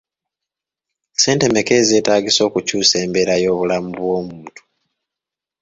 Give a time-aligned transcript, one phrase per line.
[1.13, 4.61] Ssente mmeka ezeeetaagisa okukyusa embeera y'obulamu bw'omuntu?